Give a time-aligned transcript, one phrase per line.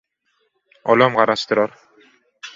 [0.91, 1.71] Olam garaşdyrar.